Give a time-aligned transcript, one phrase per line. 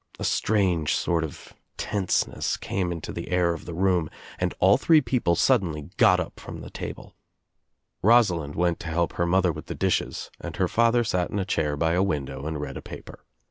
[0.17, 4.99] A strange sort of tenseness came into the air of the room and all three
[4.99, 7.13] people suddenly got up from the table.
[8.01, 11.45] Rosalind went to help her mother with the disJiesi and her father sat in a
[11.45, 13.23] chair by a window and read & paper.